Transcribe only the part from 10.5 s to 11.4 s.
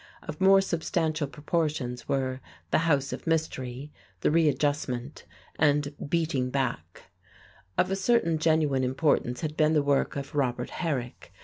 Herrick.